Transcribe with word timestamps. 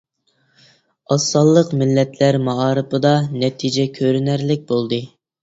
ئاز 1.11 1.27
سانلىق 1.33 1.69
مىللەتلەر 1.81 2.39
مائارىپىدا 2.47 3.13
نەتىجە 3.45 3.87
كۆرۈنەرلىك 4.01 4.67
بولدى. 4.75 5.03